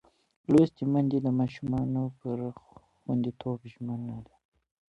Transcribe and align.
لوستې 0.51 0.83
میندې 0.91 1.17
د 1.23 1.27
ماشوم 1.37 1.71
پر 2.19 2.37
خوندیتوب 2.97 3.59
ژمنه 3.71 4.17
ده. 4.25 4.33